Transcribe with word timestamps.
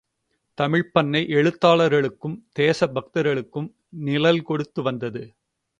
தமிழ்ப்பண்ணை 0.57 1.21
எழுத்தாளர்களுக்கும், 1.29 2.35
தேச 2.53 2.87
பக்தர்களுக்கும் 2.87 3.69
நிழல் 3.89 4.41
கொடுத்து 4.41 4.81
வந்தது. 4.81 5.23